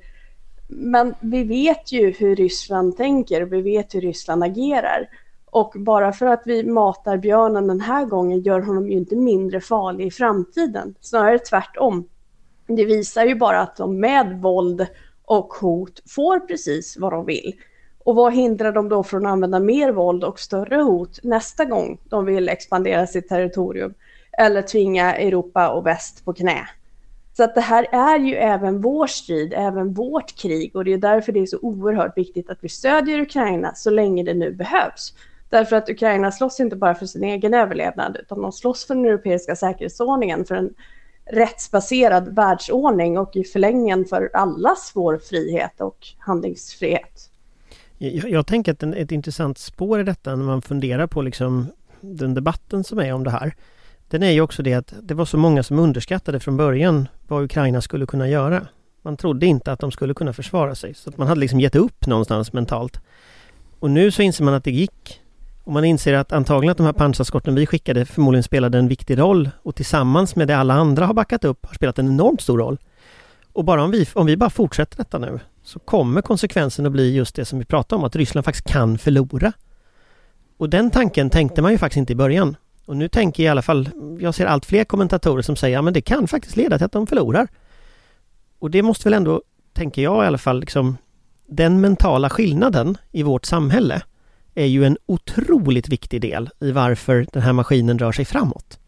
[0.69, 5.09] Men vi vet ju hur Ryssland tänker och vi vet hur Ryssland agerar.
[5.45, 9.61] Och bara för att vi matar björnen den här gången gör honom ju inte mindre
[9.61, 10.95] farlig i framtiden.
[11.01, 12.09] Snarare tvärtom
[12.67, 14.87] det visar ju bara att de med våld
[15.25, 17.55] och hot får precis vad de vill.
[18.05, 21.99] Och vad hindrar dem då från att använda mer våld och större hot nästa gång
[22.05, 23.95] de vill expandera sitt territorium
[24.39, 26.69] eller tvinga Europa och väst på knä?
[27.37, 30.99] Så att det här är ju även vår strid, även vårt krig och det är
[30.99, 35.15] därför det är så oerhört viktigt att vi stödjer Ukraina så länge det nu behövs.
[35.51, 39.05] Därför att Ukraina slåss inte bara för sin egen överlevnad utan de slåss för den
[39.05, 40.75] europeiska säkerhetsordningen, för en
[41.33, 47.31] rättsbaserad världsordning och i förlängningen för allas vår frihet och handlingsfrihet.
[47.99, 51.67] Jag, jag tänker att en, ett intressant spår i detta när man funderar på liksom
[52.01, 53.55] den debatten som är om det här.
[54.09, 57.45] Den är ju också det att det var så många som underskattade från början vad
[57.45, 58.67] Ukraina skulle kunna göra.
[59.03, 60.95] Man trodde inte att de skulle kunna försvara sig.
[60.95, 63.01] Så att man hade liksom gett upp någonstans mentalt.
[63.81, 65.21] Och nu så inser man att det gick.
[65.67, 69.19] Och man inser att antagligen att de här pansarskotten vi skickade förmodligen spelade en viktig
[69.19, 72.59] roll och tillsammans med det alla andra har backat upp har spelat en enormt stor
[72.59, 72.79] roll.
[73.53, 77.15] Och bara om vi, om vi bara fortsätter detta nu så kommer konsekvensen att bli
[77.15, 79.53] just det som vi pratade om, att Ryssland faktiskt kan förlora.
[80.57, 82.57] Och den tanken tänkte man ju faktiskt inte i början.
[82.85, 83.89] Och nu tänker i alla fall,
[84.21, 87.07] jag ser allt fler kommentatorer som säger, att det kan faktiskt leda till att de
[87.07, 87.49] förlorar.
[88.59, 90.97] Och det måste väl ändå, tänker jag i alla fall, liksom
[91.47, 94.03] den mentala skillnaden i vårt samhälle
[94.57, 98.79] är ju en otroligt viktig del i varför den här maskinen rör sig framåt.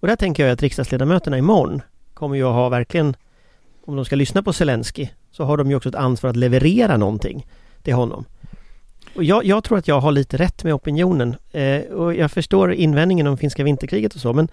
[0.00, 1.82] Och där tänker jag att riksdagsledamöterna imorgon
[2.14, 3.16] kommer ju att ha verkligen,
[3.84, 6.96] om de ska lyssna på Zelensky, så har de ju också ett ansvar att leverera
[6.96, 7.46] någonting
[7.82, 8.24] till honom.
[9.14, 12.72] Och jag, jag tror att jag har lite rätt med opinionen eh, och jag förstår
[12.72, 14.48] invändningen om finska vinterkriget och så men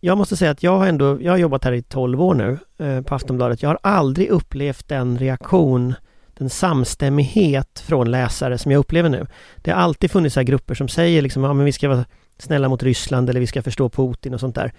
[0.00, 2.58] jag måste säga att jag har ändå, jag har jobbat här i 12 år nu
[2.86, 3.62] eh, på Aftonbladet.
[3.62, 5.94] Jag har aldrig upplevt den reaktion
[6.42, 9.26] en samstämmighet från läsare som jag upplever nu.
[9.56, 12.04] Det har alltid funnits här grupper som säger liksom, ja men vi ska vara
[12.38, 14.72] snälla mot Ryssland eller vi ska förstå Putin och sånt där.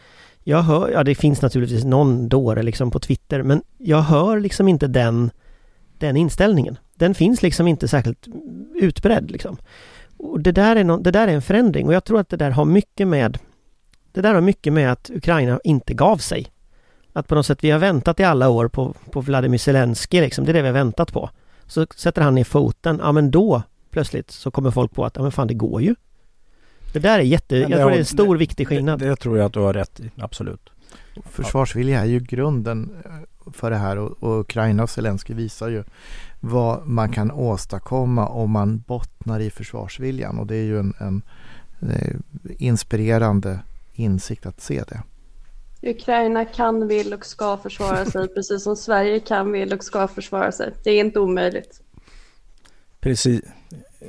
[0.43, 4.67] Jag hör, ja det finns naturligtvis någon dåre liksom på Twitter, men jag hör liksom
[4.67, 5.31] inte den,
[5.97, 6.77] den inställningen.
[6.95, 8.27] Den finns liksom inte särskilt
[8.75, 9.57] utbredd liksom.
[10.17, 12.37] Och det där, är no, det där är en förändring och jag tror att det
[12.37, 13.37] där har mycket med
[14.11, 16.47] Det där har mycket med att Ukraina inte gav sig.
[17.13, 20.45] Att på något sätt vi har väntat i alla år på, på Vladimir Zelensky liksom,
[20.45, 21.29] det är det vi har väntat på.
[21.67, 25.21] Så sätter han ner foten, ja men då plötsligt så kommer folk på att, ja
[25.21, 25.95] men fan det går ju.
[26.93, 28.99] Det där är jätte, jag tror det är en stor det, viktig skillnad.
[28.99, 30.69] Det, det, tror jag att du har rätt i, absolut.
[31.25, 35.83] Försvarsvilja är ju grunden eh, för det här och, och Ukraina och Zelensky visar ju
[36.39, 41.21] vad man kan åstadkomma om man bottnar i försvarsviljan och det är ju en, en,
[41.79, 42.15] en eh,
[42.57, 43.59] inspirerande
[43.93, 45.03] insikt att se det.
[45.83, 50.51] Ukraina kan, vill och ska försvara sig, precis som Sverige kan, vill och ska försvara
[50.51, 50.73] sig.
[50.83, 51.81] Det är inte omöjligt.
[52.99, 53.41] Precis,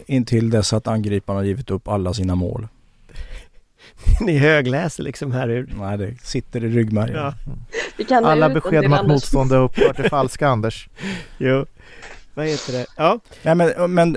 [0.07, 2.68] intill dess att angriparna har givit upp alla sina mål.
[4.20, 5.75] Ni högläser liksom här ur...
[5.79, 7.33] Nej, det sitter i ryggmärgen.
[8.09, 8.20] Ja.
[8.25, 10.89] Alla besked om att motstånd är upphört är falska, Anders.
[11.39, 11.66] Jo,
[12.35, 12.87] vad heter det?
[12.97, 13.20] Ja.
[13.43, 14.16] Nej, men, men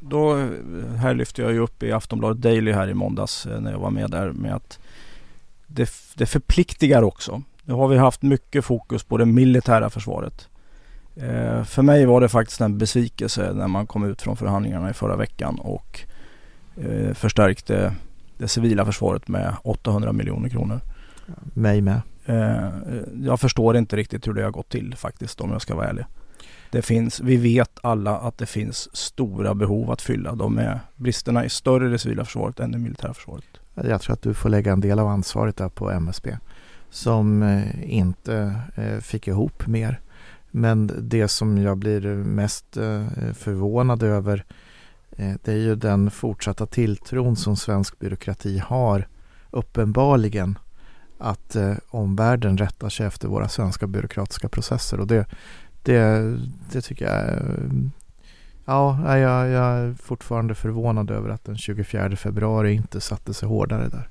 [0.00, 0.34] då,
[0.96, 3.90] här lyfte jag ju upp i Aftonbladet Daily här i måndags eh, när jag var
[3.90, 4.78] med där med att
[5.74, 7.42] det, det förpliktigar också.
[7.64, 10.48] Nu har vi haft mycket fokus på det militära försvaret.
[11.16, 14.92] Eh, för mig var det faktiskt en besvikelse när man kom ut från förhandlingarna i
[14.92, 16.00] förra veckan och
[16.76, 17.94] eh, förstärkte
[18.38, 20.80] det civila försvaret med 800 miljoner kronor.
[21.54, 22.00] Mig med.
[22.26, 22.68] Eh,
[23.22, 26.04] jag förstår inte riktigt hur det har gått till faktiskt om jag ska vara ärlig.
[26.70, 30.34] Det finns, vi vet alla att det finns stora behov att fylla.
[30.34, 33.61] De är, bristerna är större i det civila försvaret än i det militära försvaret.
[33.74, 36.36] Jag tror att du får lägga en del av ansvaret där på MSB
[36.92, 40.00] som eh, inte eh, fick ihop mer.
[40.50, 44.44] Men det som jag blir mest eh, förvånad över
[45.16, 49.08] det är ju den fortsatta tilltron som svensk byråkrati har
[49.50, 50.58] uppenbarligen
[51.18, 51.56] att
[51.88, 55.26] omvärlden rättar sig efter våra svenska byråkratiska processer och det,
[55.82, 56.38] det,
[56.72, 57.90] det tycker jag mm,
[58.72, 63.88] Ja, jag, jag är fortfarande förvånad över att den 24 februari inte satte sig hårdare
[63.88, 64.08] där.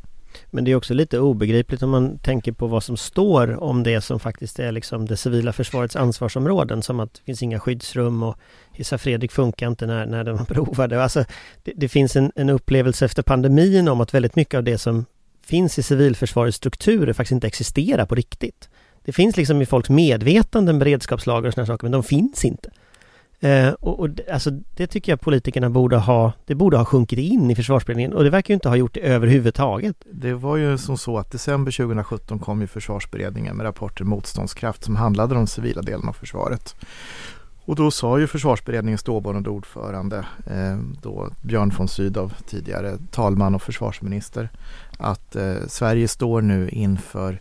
[0.49, 4.01] Men det är också lite obegripligt om man tänker på vad som står om det
[4.01, 8.37] som faktiskt är liksom det civila försvarets ansvarsområden som att det finns inga skyddsrum och
[8.71, 11.03] Hissa Fredrik funkar inte när, när de provade.
[11.03, 11.25] Alltså,
[11.63, 15.05] det, det finns en, en upplevelse efter pandemin om att väldigt mycket av det som
[15.45, 18.69] finns i civilförsvarets strukturer faktiskt inte existerar på riktigt.
[19.05, 22.69] Det finns liksom i folks medvetanden beredskapslager och sådana saker men de finns inte.
[23.43, 27.51] Eh, och, och alltså, det tycker jag politikerna borde ha, det borde ha sjunkit in
[27.51, 29.95] i försvarsberedningen och det verkar ju inte ha gjort det överhuvudtaget.
[30.11, 34.95] Det var ju som så att december 2017 kom ju försvarsberedningen med rapporten Motståndskraft som
[34.95, 36.75] handlade om den civila delen av försvaret.
[37.65, 43.61] Och då sa ju försvarsberedningens dåvarande ordförande, eh, då Björn von Sydow, tidigare talman och
[43.61, 44.49] försvarsminister,
[44.97, 47.39] att eh, Sverige står nu inför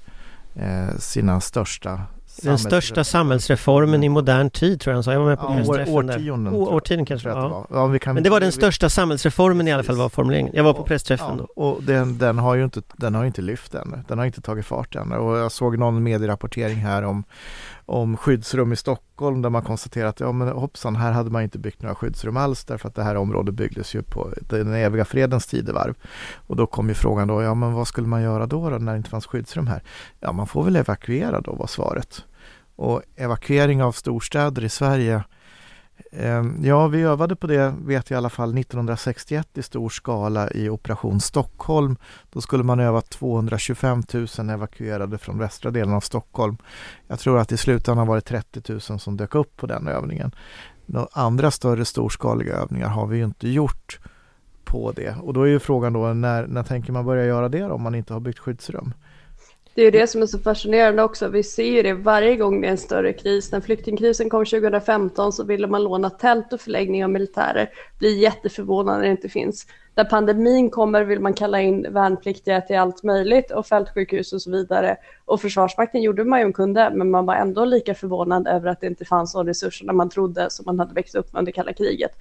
[0.55, 2.03] eh, sina största
[2.43, 5.13] den största samhällsreformen i modern tid tror jag han sa.
[5.13, 6.61] Jag var med på ja, pressträffen årtionden, där.
[6.61, 7.29] årtionden kanske.
[7.29, 7.67] Ja.
[7.71, 10.53] ja vi kan, Men det var den största samhällsreformen i alla fall var formuleringen.
[10.57, 11.63] Jag var på pressträffen ja, då.
[11.63, 14.05] Och den, den, har ju inte, den har inte lyft än.
[14.09, 15.13] Den har inte tagit fart än.
[15.13, 17.25] Och jag såg någon medierapportering här om,
[17.87, 21.59] om skyddsrum i Stockholm där man konstaterat att ja men hoppsan, här hade man inte
[21.59, 25.47] byggt några skyddsrum alls därför att det här området byggdes ju på den eviga fredens
[25.47, 25.95] tidevarv.
[26.35, 28.93] Och då kom ju frågan då, ja men vad skulle man göra då, då när
[28.93, 29.83] det inte fanns skyddsrum här?
[30.21, 32.25] Ja man får väl evakuera då var svaret.
[32.81, 35.25] Och evakuering av storstäder i Sverige
[36.13, 40.51] ehm, Ja, vi övade på det, vet jag i alla fall, 1961 i stor skala
[40.51, 41.97] i Operation Stockholm.
[42.31, 44.03] Då skulle man öva 225
[44.39, 46.57] 000 evakuerade från västra delen av Stockholm.
[47.07, 50.31] Jag tror att i slutändan var det 30 000 som dök upp på den övningen.
[50.87, 53.99] Några andra större storskaliga övningar har vi ju inte gjort
[54.65, 55.17] på det.
[55.23, 57.83] Och då är ju frågan då, när, när tänker man börja göra det då, om
[57.83, 58.95] man inte har byggt skyddsrum?
[59.75, 61.29] Det är ju det som är så fascinerande också.
[61.29, 63.53] Vi ser ju det varje gång det är en större kris.
[63.53, 67.71] När flyktingkrisen kom 2015 så ville man låna tält och förläggning av militärer.
[67.99, 69.67] Blir jätteförvånad när det inte finns.
[69.95, 74.51] När pandemin kommer vill man kalla in värnpliktiga till allt möjligt och fältsjukhus och så
[74.51, 74.97] vidare.
[75.25, 78.87] Och Försvarsmakten gjorde man ju kunde, men man var ändå lika förvånad över att det
[78.87, 79.45] inte fanns de
[79.83, 82.13] när man trodde som man hade växt upp med under kalla kriget.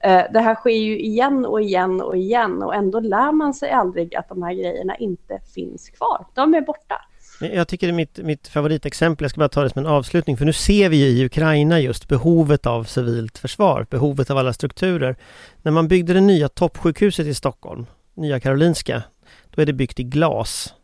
[0.00, 3.70] Eh, det här sker ju igen och igen och igen och ändå lär man sig
[3.70, 6.26] aldrig att de här grejerna inte finns kvar.
[6.34, 6.94] De är borta.
[7.40, 10.36] Jag tycker det är mitt, mitt favoritexempel, jag ska bara ta det som en avslutning,
[10.36, 14.52] för nu ser vi ju i Ukraina just behovet av civilt försvar, behovet av alla
[14.52, 15.16] strukturer.
[15.62, 19.02] När man byggde det nya toppsjukhuset i Stockholm, Nya Karolinska,
[19.50, 20.74] då är det byggt i glas.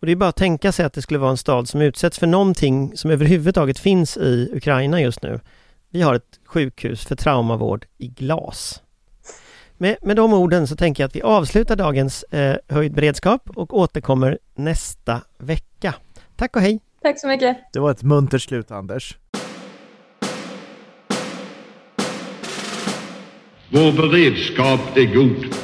[0.00, 2.18] Och det är bara att tänka sig att det skulle vara en stad som utsätts
[2.18, 5.40] för någonting som överhuvudtaget finns i Ukraina just nu.
[5.94, 8.82] Vi har ett sjukhus för traumavård i glas.
[9.76, 13.78] Med, med de orden så tänker jag att vi avslutar dagens eh, höjd beredskap och
[13.78, 15.94] återkommer nästa vecka.
[16.36, 16.80] Tack och hej!
[17.02, 17.56] Tack så mycket!
[17.72, 19.18] Det var ett muntert slut Anders.
[23.68, 25.63] Vår beredskap är god.